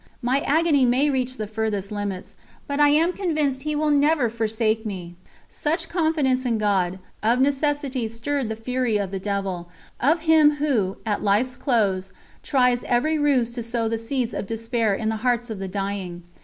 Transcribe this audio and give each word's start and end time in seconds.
My 0.23 0.39
agony 0.47 0.83
may 0.83 1.11
reach 1.11 1.37
the 1.37 1.45
furthest 1.45 1.91
limits, 1.91 2.33
but 2.65 2.79
I 2.79 2.89
am 2.89 3.13
convinced 3.13 3.61
He 3.61 3.75
will 3.75 3.91
never 3.91 4.31
forsake 4.31 4.83
me." 4.83 5.13
Such 5.47 5.89
confidence 5.89 6.43
in 6.43 6.57
God, 6.57 6.97
of 7.21 7.39
necessity 7.39 8.07
stirred 8.07 8.49
the 8.49 8.55
fury 8.55 8.97
of 8.97 9.11
the 9.11 9.19
devil 9.19 9.69
of 9.99 10.21
him 10.21 10.55
who, 10.55 10.97
at 11.05 11.21
life's 11.21 11.55
close, 11.55 12.13
tries 12.41 12.83
every 12.85 13.19
ruse 13.19 13.51
to 13.51 13.61
sow 13.61 13.87
the 13.87 13.99
seeds 13.99 14.33
of 14.33 14.47
despair 14.47 14.95
in 14.95 15.09
the 15.09 15.17
hearts 15.21 15.51
of 15.51 15.59
the 15.59 15.67
dying. 15.67 16.23